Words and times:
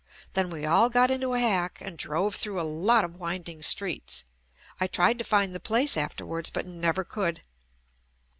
Then 0.33 0.49
we 0.49 0.65
all 0.65 0.89
got 0.89 1.11
into 1.11 1.35
a 1.35 1.39
hack 1.39 1.77
and 1.79 1.95
drove 1.95 2.33
through 2.33 2.59
a 2.59 2.65
lot 2.87 3.05
of 3.05 3.17
winding 3.17 3.61
streets 3.61 4.23
(I 4.79 4.87
tried 4.87 5.19
to 5.19 5.23
find 5.23 5.53
the 5.53 5.59
place 5.59 5.95
afterwards 5.95 6.49
but 6.49 6.65
never 6.65 7.03
could) 7.03 7.43